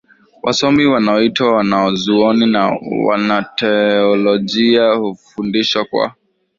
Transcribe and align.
wasomi 0.43 0.85
wanaoitwa 0.85 1.51
wanazuoni 1.55 2.45
na 2.45 2.79
wanateolojia 3.05 4.93
hufundisha 4.93 5.85
kwa 5.85 6.13